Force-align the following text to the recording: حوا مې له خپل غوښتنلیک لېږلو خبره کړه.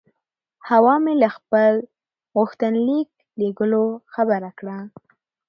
حوا 0.69 0.95
مې 1.03 1.13
له 1.21 1.29
خپل 1.37 1.73
غوښتنلیک 2.35 3.09
لېږلو 3.39 3.85
خبره 4.13 4.49
کړه. 4.59 4.77